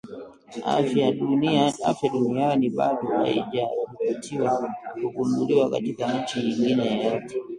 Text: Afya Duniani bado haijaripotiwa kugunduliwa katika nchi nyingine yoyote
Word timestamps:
Afya 0.71 1.11
Duniani 2.11 2.69
bado 2.69 3.07
haijaripotiwa 3.17 4.69
kugunduliwa 4.99 5.69
katika 5.69 6.21
nchi 6.23 6.39
nyingine 6.43 6.85
yoyote 7.05 7.35